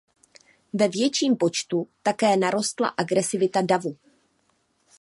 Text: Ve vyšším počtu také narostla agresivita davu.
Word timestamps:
Ve 0.73 0.87
vyšším 0.89 1.35
počtu 1.37 1.85
také 2.03 2.33
narostla 2.37 2.87
agresivita 2.97 3.61
davu. 3.61 3.93